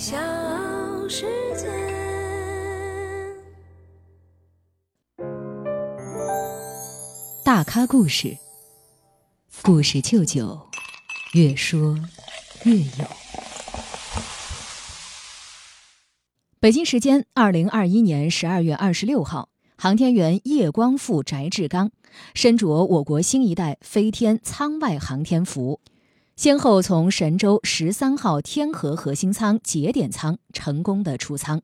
[0.00, 0.16] 小
[1.10, 1.26] 世
[1.58, 1.68] 界。
[7.44, 8.38] 大咖故事，
[9.60, 10.58] 故事舅舅，
[11.34, 11.98] 越说
[12.64, 13.04] 越有。
[16.60, 21.90] 北京时间二零二一年十二月二十六号，航天员叶光富、翟志刚
[22.32, 25.78] 身着我国新一代飞天舱外航天服，
[26.40, 31.60] 先后从神舟十三号天河核心舱节点舱成功的出舱。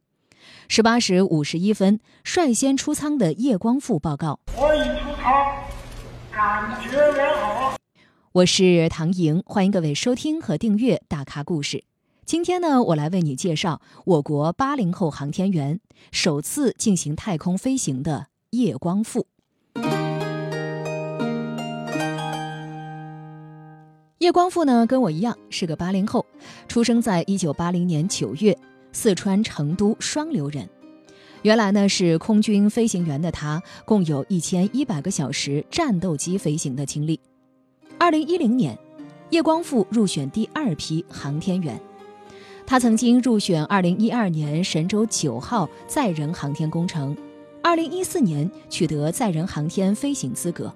[0.68, 5.32] 十八时五十一分，率先出舱的叶光富报告：“我已出舱，
[6.30, 7.78] 感觉良好。”
[8.32, 11.78] 我是唐莹，欢迎各位收听和订阅《大咖故事》。
[12.26, 15.80] 今天呢，我来为你介绍我国八零后航天员
[16.12, 19.26] 首次进行太空飞行的叶光富。
[24.26, 26.26] 叶光富呢，跟我一样是个八零后，
[26.66, 28.58] 出生在一九八零年九月，
[28.90, 30.68] 四川成都双流人。
[31.42, 37.20] 原来呢是空军飞行员的他，共有一千一百个小时战斗机飞行的经历。
[37.98, 38.76] 二零一零年，
[39.30, 41.80] 叶光富入选第二批航天员。
[42.66, 47.16] 他曾经入选2012年神舟九号载人航天工程
[47.62, 50.74] ，2014年取得载人航天飞行资格。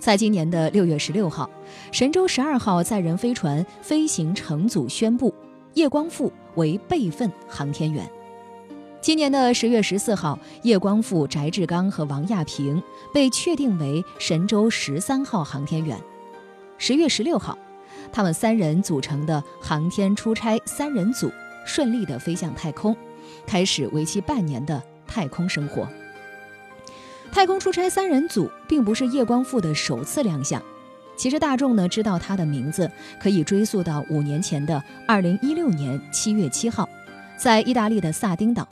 [0.00, 1.48] 在今年的6月16号，
[1.92, 5.32] 神舟十二号载人飞船飞行乘组宣布，
[5.74, 8.10] 叶光富为备份航天员。
[9.02, 16.00] 今年的10月14号，叶光富、翟志刚和王亚平被确定为神舟十三号航天员。
[16.78, 17.58] 10月16号。
[18.12, 21.30] 他们三人组成的航天出差三人组
[21.64, 22.96] 顺利地飞向太空，
[23.46, 25.86] 开始为期半年的太空生活。
[27.32, 30.60] 太空出差三人组并不是叶光富的首次亮相，
[31.16, 36.88] 其实大众呢知道他的名字可以追溯到五年前的二零一六年七月七号，
[37.36, 38.68] 在意大利的萨丁岛。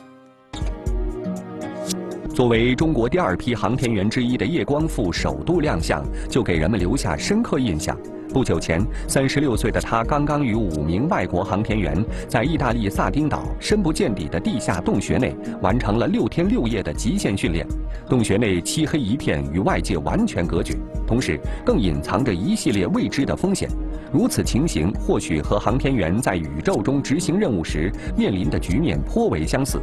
[2.35, 7.97] 作为中国第二批航天员之一的叶光富首度亮相，就给人们留下深刻印象。
[8.33, 17.67] 不久前，三十六岁的他刚刚与五名外国航天员在意大利萨丁岛深不见底的地下洞穴内完成了六天六夜的极限训练。
[18.07, 23.69] 洞穴内漆黑一片，与外界完全隔绝，同时更隐藏着一系列未知的风险。
[24.13, 29.81] 如此情形，或许和航天员在宇宙中执行任务时面临的局面颇为相似。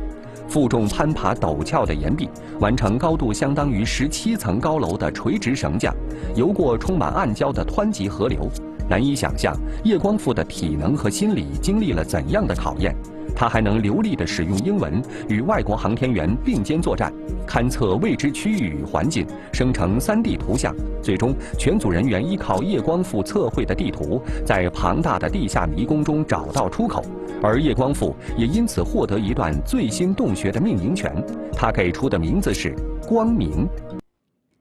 [0.47, 2.29] 负重攀爬陡峭的岩壁，
[2.59, 5.93] 完成高度相当于十七层高楼的垂直绳降，
[6.35, 8.49] 游过充满暗礁的湍急河流，
[8.89, 12.95] 难以想象叶光富的体能和心理经历了怎样的考验。
[13.35, 17.13] 他还能流利地使用英文与外国航天员并肩作战，
[17.45, 20.73] 勘测未知区域与环境，生成 3D 图像。
[21.03, 27.03] 最终，全组人员依靠叶光富测绘的地图，在庞大的地下迷宫中找到出口。
[27.43, 31.13] 而叶光富也因此获得一段最新洞穴的命名权，
[31.51, 32.73] 他给出的名字是
[33.05, 33.67] “光明”。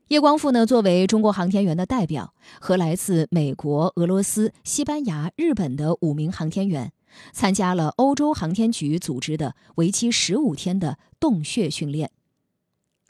[0.09, 6.93] 叶光富呢，作为中国航天员的代表，和来自美国、俄罗斯、西班牙、日本的五名航天员。
[7.33, 12.11] 参加了欧洲航天局组织的为期十五天的洞穴训练。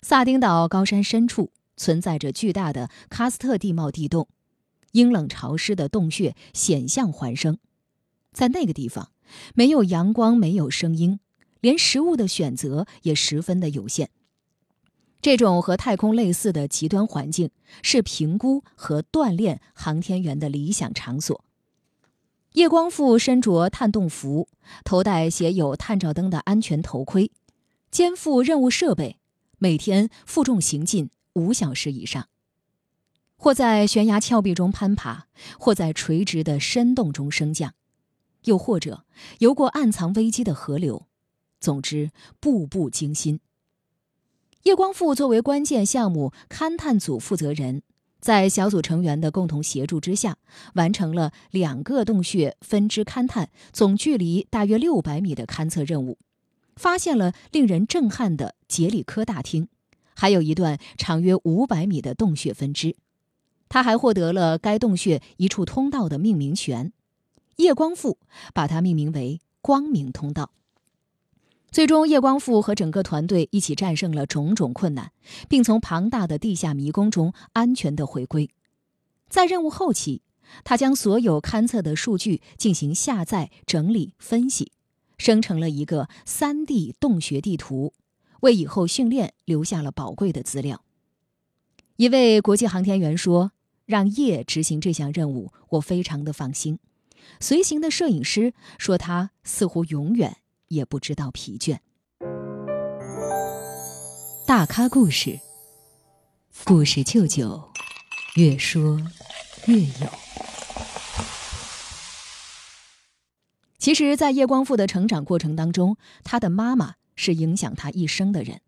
[0.03, 4.29] 萨丁岛高山深处存在着巨大的喀斯特地貌地洞，
[4.93, 7.59] 阴冷潮湿的洞穴险象环生。
[8.33, 9.11] 在那个地方，
[9.55, 11.21] 没有阳光，没有声音，
[11.61, 14.11] 连食物的选择也十分的有限。
[15.23, 17.49] 这种和太空类似的极端环境，
[17.81, 21.43] 是评估和锻炼航天员的理想场所。
[22.55, 24.49] 叶光富身着探洞服，
[24.85, 27.33] 头戴写有“探照灯”的安全头盔，
[27.91, 29.19] 肩负任务设备，
[29.59, 32.29] 每天负重行进五小时以上，
[33.37, 35.27] 或在悬崖峭壁中攀爬，
[35.59, 37.75] 或在垂直的深洞中升降，
[38.45, 39.05] 又或者
[39.41, 41.09] 游过暗藏危机的河流，
[41.59, 43.41] 总之步步惊心。
[44.63, 47.83] 叶光富作为关键项目勘探组负责人。
[48.25, 50.39] 在小组成员的共同协助之下，
[50.77, 56.17] 完成了两个洞穴分支勘探，总距离大约六百米的勘测任务，
[56.75, 59.69] 发现了令人震撼的杰里科大厅，
[60.15, 62.97] 还有一段长约五百米的洞穴分支。
[63.69, 66.95] 他还获得了该洞穴一处通道的命名权，
[67.57, 68.17] 叶光富
[68.55, 70.53] 把它命名为“光明通道”。
[71.75, 75.11] 最终，叶光富和整个团队一起战胜了种种困难，
[75.49, 78.49] 并从庞大的地下迷宫中安全地回归。
[79.29, 80.23] 在任务后期，
[80.63, 84.71] 他将所有勘测的数据进行下载、整理、分析，
[85.19, 87.93] 生成了一个 3D 洞穴地图，
[88.43, 90.85] 为以后训练留下了宝贵的资料。
[91.97, 93.51] 一位国际航天员说
[93.85, 96.79] ：“让叶执行这项任务，我非常的放心。”
[97.41, 100.37] 随行的摄影师说：“他似乎永远。”
[100.75, 101.79] 也不知道疲倦。
[104.47, 105.41] 大咖故事，
[106.65, 107.63] 故事舅舅，
[108.37, 109.01] 越说
[109.67, 110.09] 越有。
[113.79, 118.61] 其实，在叶光富的成长过程当中，他的妈妈是影响他一生的人。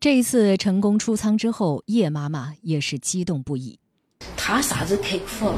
[0.00, 3.78] 这一次成功出仓之后，叶妈妈也是激动不已。
[4.36, 5.52] 他啥子刻苦，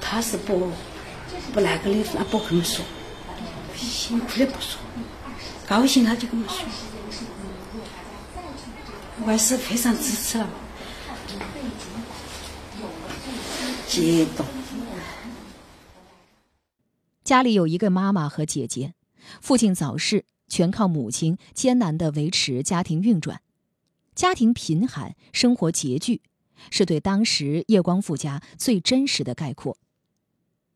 [0.00, 0.70] 他是不
[1.52, 2.84] 不那个的，他不跟我们说，
[3.82, 4.80] 辛苦的不说，
[5.66, 6.64] 高兴他就跟我说，
[9.20, 10.48] 我还是非常支持了，
[13.88, 14.46] 激动。
[17.22, 18.94] 家里有一个妈妈和姐姐，
[19.40, 23.40] 父亲早逝，全靠母亲艰难地维持家庭运转，
[24.14, 26.20] 家庭贫寒，生活拮据，
[26.70, 29.78] 是对当时叶光富家最真实的概括。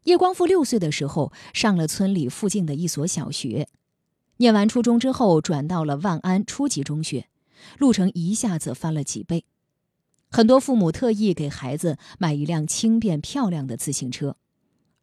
[0.07, 3.67] 叶光富六岁的时候上了村里附近的一所小学，
[4.37, 7.29] 念完初中之后转到了万安初级中学，
[7.79, 9.45] 路程一下子翻了几倍，
[10.31, 14.37] 很多父母特意给孩子买一辆轻便漂亮的自行车。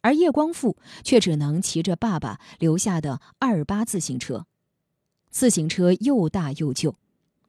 [0.00, 4.46] 而叶光富却只能骑着爸爸留下的二八自行车，
[5.30, 6.96] 自行车又大又旧，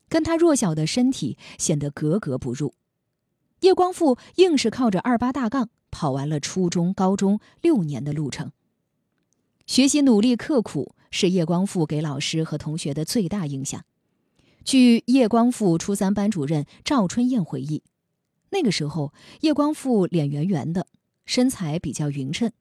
[0.09, 2.73] 跟他弱小的身体显得格格不入。
[3.61, 8.51] 叶光富硬是靠着二八大杠跑完了初中、高中六年的路程。
[9.65, 13.83] 学习努力刻苦是叶光富给老师和同学的最大影响。
[14.63, 17.83] 据叶光富初三班主任赵春燕回忆，
[18.49, 20.87] 那个时候叶光富脸圆圆的。
[21.27, 22.51] 身材比较匀称，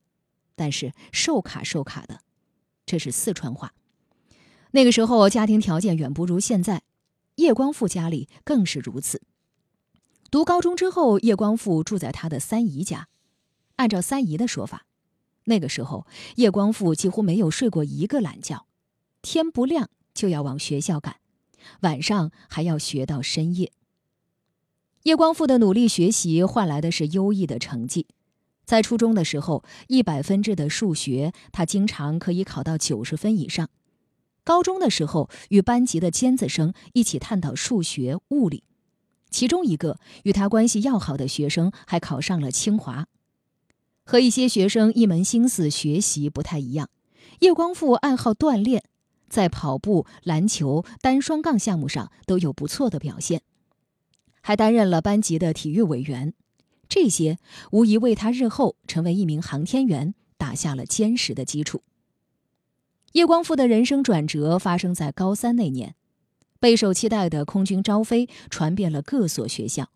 [0.55, 2.21] 但是瘦卡瘦卡的，
[2.87, 3.75] 这是四川话。
[4.71, 6.83] 那个时候家庭条件远不如现在，
[7.35, 9.21] 叶光富家里更是如此。
[10.35, 13.07] 读高中之后，叶光富住在他的三姨家。
[13.77, 14.85] 按照三姨的说法，
[15.45, 18.67] 那个时候叶光富几乎没有睡过一个懒觉，
[19.23, 21.19] 天不亮就要往学校赶，
[21.83, 23.71] 晚上还要学到深夜。
[25.05, 28.09] 叶光富的努力学习换来的是优异的成绩。
[28.65, 33.69] 在初中的时候，一百分制的数学，他经常可以考到九十分以上。
[34.43, 38.65] 高中的时候，与班级的尖子生一起探讨数学、物理，
[39.35, 43.09] 其中一个与他关系要好的学生还考上了清华。
[44.05, 46.89] 和一些学生一门心思学习不太一样，
[47.41, 48.85] 叶光富爱好锻炼，
[49.29, 53.43] 在跑步、篮球、单双杠项目上都有不错的表现，
[54.41, 56.33] 还担任了班级的体育委员。
[56.89, 57.39] 这些
[57.73, 61.83] 无疑为他日后成为一名航天员打下了坚实的基础。
[63.15, 65.97] 叶光富的人生转折发生在高三那年，
[66.65, 69.91] 备受期待的空军招飞传遍了各所学校，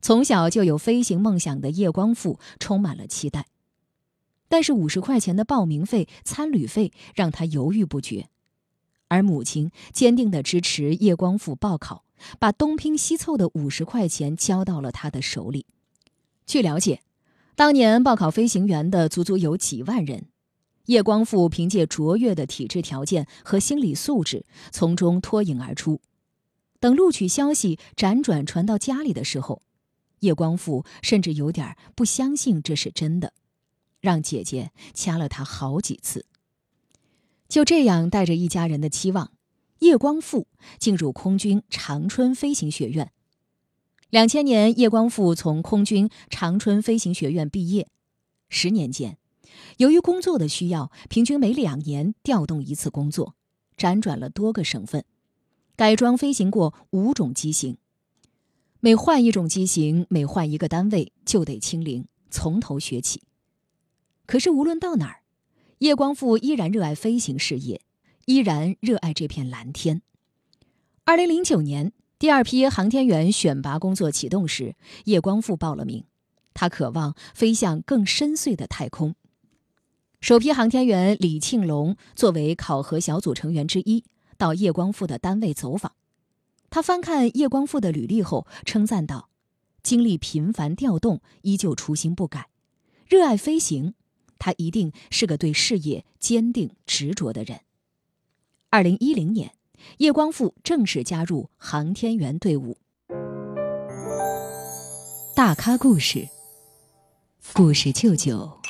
[0.00, 3.44] 从小就有飞行梦想的叶光富充满了期待。
[4.48, 8.30] 但是五十块钱的报名费、参旅费让他犹豫不决，
[9.08, 12.06] 而母亲坚定地支持叶光富报考，
[12.38, 15.66] 把东拼西凑的五十块钱交到了他的手里。
[16.46, 17.02] 据了解，
[17.54, 20.28] 当年报考飞行员的足足有几万人，
[20.88, 26.00] 叶光富凭借卓越的体质条件和心理素质，从中脱颖而出。
[26.80, 29.60] 等录取消息辗转传到家里的时候，
[30.20, 33.34] 叶光富甚至有点不相信这是真的，
[34.00, 36.24] 让姐姐掐了他好几次。
[37.48, 39.32] 就这样，带着一家人的期望，
[39.80, 40.46] 叶光富
[40.78, 43.12] 进入空军长春飞行学院。
[44.08, 47.88] 两千年，叶光富从空军长春飞行学院毕业。
[48.48, 49.18] 十年间，
[49.78, 53.34] 由于工作的需要，平均每两年调动一次工作，
[53.76, 55.04] 辗转了多个省份，
[55.76, 57.76] 改装飞行过五种机型。
[58.80, 63.22] 每换一种机型，每换一个单位，就得清零，从头学起。
[64.26, 65.22] 可是无论到哪儿，
[65.78, 67.80] 叶光富依然热爱飞行事业，
[68.26, 70.02] 依然热爱这片蓝天。
[71.04, 71.92] 二零零九年。
[72.20, 74.74] 第二批航天员选拔工作启动时，
[75.04, 76.04] 叶光富报了名。
[76.52, 79.14] 他渴望飞向更深邃的太空。
[80.20, 84.04] 首批航天员李庆龙作为考核小组成员之一，
[84.36, 85.92] 到叶光富的单位走访。
[86.70, 89.30] 他翻看叶光富的履历后，称赞道
[89.82, 92.48] ：“经历频繁调动，依旧初心不改，
[93.06, 93.94] 热爱飞行。
[94.38, 97.60] 他一定是个对事业坚定执着的人。”
[98.70, 99.52] 二零一零年。
[99.98, 102.76] 叶光富正式加入航天员队伍。
[105.36, 106.28] 大咖故事，
[107.52, 108.60] 故事舅舅，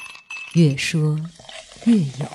[0.54, 1.20] 越说
[1.84, 2.26] 越有。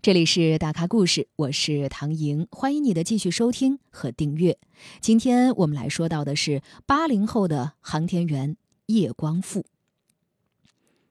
[0.00, 4.56] 这里是大咖故事，我是唐莹，欢迎你的继续收听和订阅。
[5.00, 9.66] 今天我们来说到的是八零后的航天员叶光富。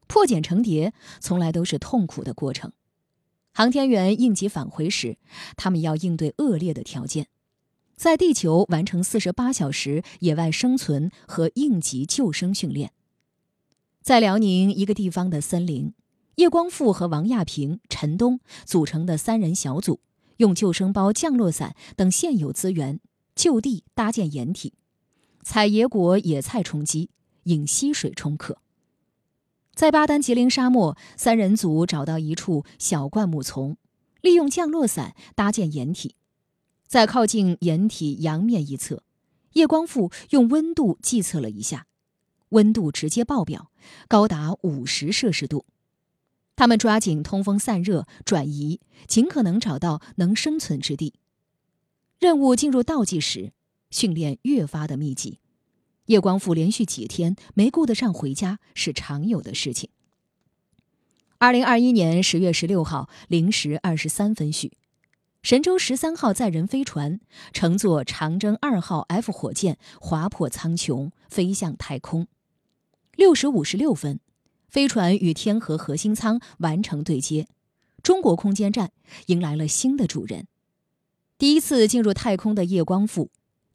[0.07, 2.71] 破茧成蝶从来都是痛苦的过程。
[3.53, 5.17] 航天员应急返回时，
[5.57, 7.27] 他们要应对恶劣的条件，
[7.97, 12.93] 在地球完成四十八小时野外生存和应急救生训练。
[14.05, 15.91] 在辽宁一个地方的森林，
[16.35, 19.99] 叶光富和王亚平、陈东组成的三人小组，
[20.37, 22.99] 用救生包、降落伞等现有资源
[23.33, 24.73] 就地搭建掩体，
[25.41, 27.09] 采野果、野菜充饥，
[27.45, 28.59] 饮溪水充渴。
[29.73, 33.75] 在巴丹吉林沙漠，三人组找到一处小灌木丛，
[34.21, 36.13] 利用降落伞搭建掩体。
[36.87, 39.01] 在靠近掩体阳面一侧，
[39.53, 41.87] 叶光富用温度计测了一下，
[42.49, 43.71] 温度直接爆表，
[44.07, 45.65] 高达五十摄氏度。
[46.55, 51.13] 他们抓紧通风散热、转移，尽可能找到能生存之地。
[52.19, 53.51] 任务进入倒计时，
[53.89, 55.39] 训练越发的密集。
[56.05, 59.89] 叶光富连续几天没顾得上回家是常有的事情。
[61.39, 64.77] 二零二一年十月十六号零时二十三分许，
[65.43, 67.19] 神舟十三号载人飞船
[67.51, 72.27] 乘坐长征二号 F 火箭划破苍穹，飞向太空。
[73.15, 74.19] 六时五十六分，
[74.67, 77.47] 飞船与天河核心舱完成对接，
[78.01, 78.91] 中国空间站
[79.27, 80.47] 迎来了新的主人。
[81.37, 83.29] 第一次进入太空的叶光富，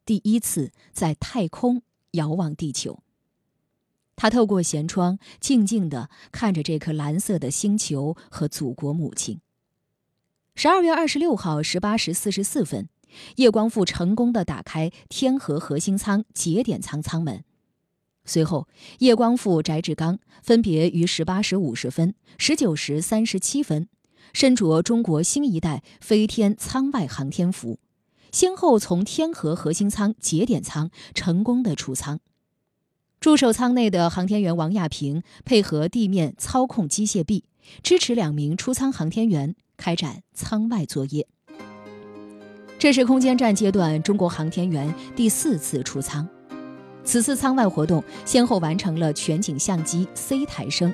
[0.05, 1.83] 第一次在太空。
[2.15, 3.01] 遥望地球，
[4.17, 9.39] 他透过舷窗静静地看着这颗蓝色的星球和祖国母亲。
[10.53, 12.89] 十二月二十六号十八时四十四分，
[13.37, 17.45] 叶光富成功地打开天河核心舱节点舱舱门。
[18.31, 18.65] 随后，
[18.99, 23.89] 叶光富、翟志刚分别于十八时五十分、十九时三十七分，
[24.31, 27.77] 身着中国新一代飞天舱外航天服。
[28.31, 32.21] 先后从天河核心舱节点舱成功的出舱，
[33.19, 37.43] 驻守舱内的航天员王亚平配合地面操控机械臂，
[37.83, 41.27] 支持两名出舱航天员开展舱外作业。
[42.79, 46.25] 这是空间站阶段中国航天员第四次出舱，
[47.03, 50.93] 此次舱外活动先后完成了全景相机 C 抬升、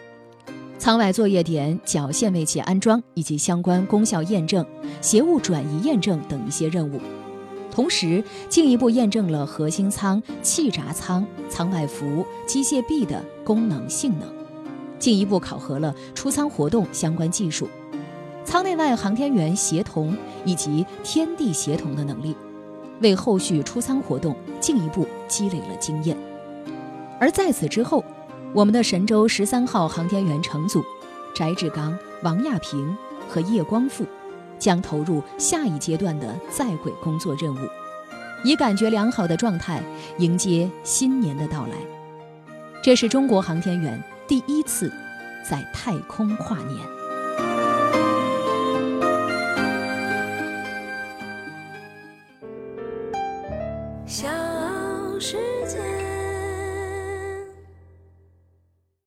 [0.79, 4.65] 舱外作业点角线位器安装以及相关功效验证、
[5.01, 6.99] 携物转移验证等一些任务。
[7.69, 14.27] 同时，进一步验证了核心舱、气闸舱、舱外服、机械臂的功能性能，
[14.97, 17.69] 进一步考核了出舱活动相关技术、
[18.43, 22.35] 舱内外航天员协同以及天地协同的能力，
[23.01, 26.17] 为后续出舱活动进一步积累了经验。
[27.19, 28.03] 而在此之后，
[28.53, 30.83] 我们的神舟十三号航天员乘组，
[31.35, 32.95] 翟志刚、王亚平
[33.29, 34.05] 和叶光富。
[34.59, 37.59] 将投入下一阶段的在轨工作任务，
[38.43, 39.83] 以感觉良好的状态
[40.17, 41.73] 迎接新年的到来。
[42.81, 44.91] 这是中国航天员第一次
[45.47, 46.96] 在太空跨年。